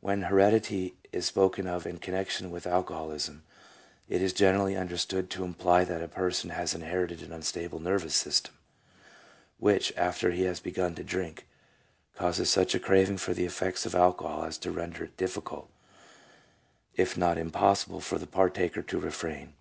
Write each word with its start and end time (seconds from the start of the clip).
When 0.00 0.22
heredity 0.22 0.96
is 1.12 1.26
spoken 1.26 1.68
of 1.68 1.86
in 1.86 1.98
connection 1.98 2.50
with 2.50 2.66
alcoholism, 2.66 3.44
it 4.08 4.20
is 4.20 4.32
generally 4.32 4.74
understood 4.74 5.30
to 5.30 5.44
imply 5.44 5.84
that 5.84 6.02
a 6.02 6.08
person 6.08 6.50
has 6.50 6.74
inherited 6.74 7.22
an 7.22 7.32
unstable 7.32 7.78
nervous 7.78 8.16
system, 8.16 8.52
which, 9.60 9.92
after 9.96 10.32
he 10.32 10.42
has 10.42 10.58
begun 10.58 10.96
to 10.96 11.04
drink, 11.04 11.46
causes 12.16 12.50
such 12.50 12.74
a 12.74 12.80
craving 12.80 13.18
for 13.18 13.32
the 13.32 13.46
effects 13.46 13.86
of 13.86 13.94
alcohol 13.94 14.42
as 14.42 14.58
to 14.58 14.72
render 14.72 15.04
it 15.04 15.16
difficult, 15.16 15.70
if 16.96 17.16
not 17.16 17.38
impossible, 17.38 18.00
for 18.00 18.18
the 18.18 18.26
partaker 18.26 18.82
to 18.82 18.98
refrain. 18.98 19.52